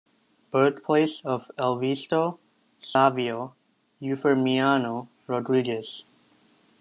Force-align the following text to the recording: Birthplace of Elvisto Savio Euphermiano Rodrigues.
Birthplace 0.49 1.23
of 1.23 1.51
Elvisto 1.59 2.39
Savio 2.79 3.53
Euphermiano 4.01 5.07
Rodrigues. 5.27 6.05